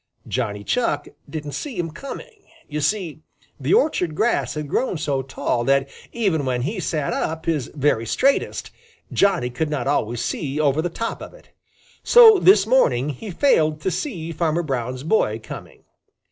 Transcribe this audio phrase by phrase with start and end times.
[0.27, 2.47] Johnny Chuck did not see him coming.
[2.67, 3.21] You see,
[3.59, 8.07] the orchard grass had grown so tall that even when he sat up his very
[8.07, 8.71] straightest,
[9.13, 11.51] Johnny could not always see over the top of it.
[12.01, 15.83] So this morning he failed to see Farmer Brown's boy coming.